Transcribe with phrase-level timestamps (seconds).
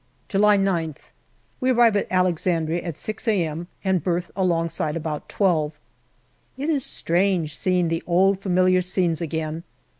[0.27, 0.95] July 9th.
[1.59, 3.67] We arrive at Alexandria at 6 a.m.
[3.83, 5.73] and berth alongside about twelve.
[6.57, 9.61] It is strange seeing the old familiar scenes again.